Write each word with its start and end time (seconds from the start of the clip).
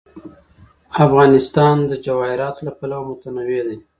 افغانستان 1.05 1.75
د 1.89 1.91
جواهرات 2.05 2.55
له 2.65 2.71
پلوه 2.79 3.07
متنوع 3.09 3.61
دی. 3.67 3.77